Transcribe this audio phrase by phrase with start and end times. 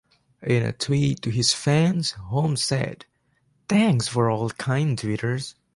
[0.41, 3.05] In a tweet to his fans Holmes said:
[3.69, 5.53] Thanks for all kind twitters.